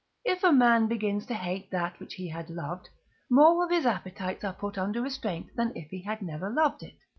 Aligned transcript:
If 0.25 0.43
a 0.43 0.51
man 0.51 0.87
begins 0.87 1.27
to 1.27 1.35
hate 1.35 1.69
that 1.69 1.99
which 1.99 2.15
he 2.15 2.29
had 2.29 2.49
loved, 2.49 2.89
more 3.29 3.63
of 3.63 3.69
his 3.69 3.85
appetites 3.85 4.43
are 4.43 4.51
put 4.51 4.75
under 4.75 4.99
restraint 4.99 5.51
than 5.55 5.73
if 5.75 5.91
he 5.91 6.01
had 6.01 6.23
never 6.23 6.49
loved 6.49 6.81
it. 6.81 6.97